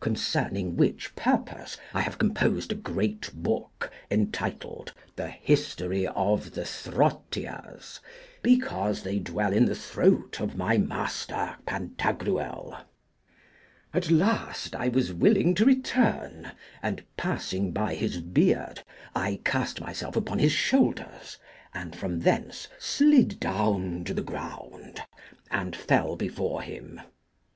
[0.00, 8.00] Concerning which purpose I have composed a great book, entitled, The History of the Throttias,
[8.42, 12.78] because they dwell in the throat of my master Pantagruel.
[13.94, 16.50] At last I was willing to return,
[16.82, 18.82] and, passing by his beard,
[19.14, 21.38] I cast myself upon his shoulders,
[21.72, 25.02] and from thence slid down to the ground,
[25.48, 27.00] and fell before him.